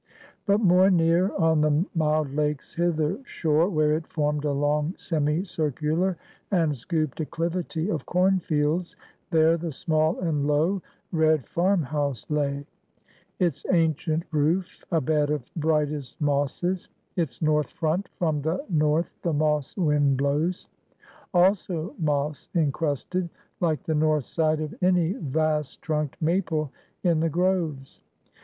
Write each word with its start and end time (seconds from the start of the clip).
But 0.47 0.61
more 0.61 0.89
near, 0.89 1.31
on 1.35 1.61
the 1.61 1.85
mild 1.93 2.33
lake's 2.33 2.73
hither 2.73 3.19
shore, 3.23 3.69
where 3.69 3.95
it 3.95 4.07
formed 4.07 4.45
a 4.45 4.51
long 4.51 4.95
semi 4.97 5.43
circular 5.43 6.17
and 6.49 6.75
scooped 6.75 7.19
acclivity 7.21 7.87
of 7.87 8.07
corn 8.07 8.39
fields, 8.39 8.95
there 9.29 9.57
the 9.57 9.71
small 9.71 10.17
and 10.19 10.47
low 10.47 10.81
red 11.11 11.45
farm 11.45 11.83
house 11.83 12.27
lay; 12.31 12.65
its 13.37 13.63
ancient 13.71 14.23
roof 14.31 14.83
a 14.91 14.99
bed 14.99 15.29
of 15.29 15.47
brightest 15.55 16.19
mosses; 16.19 16.89
its 17.15 17.39
north 17.39 17.69
front 17.69 18.09
(from 18.17 18.41
the 18.41 18.65
north 18.69 19.11
the 19.21 19.33
moss 19.33 19.77
wind 19.77 20.17
blows), 20.17 20.67
also 21.31 21.93
moss 21.99 22.49
incrusted, 22.55 23.29
like 23.59 23.83
the 23.83 23.93
north 23.93 24.25
side 24.25 24.61
of 24.61 24.73
any 24.81 25.13
vast 25.13 25.79
trunked 25.83 26.19
maple 26.19 26.71
in 27.03 27.19
the 27.19 27.29
groves. 27.29 28.01